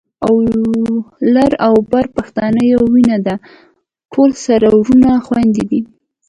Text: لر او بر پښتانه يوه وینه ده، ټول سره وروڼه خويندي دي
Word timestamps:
لر 1.33 1.51
او 1.67 1.75
بر 1.91 2.05
پښتانه 2.15 2.61
يوه 2.73 2.85
وینه 2.93 3.17
ده، 3.25 3.35
ټول 4.13 4.29
سره 4.45 4.67
وروڼه 4.79 5.11
خويندي 5.27 5.63
دي 5.71 5.81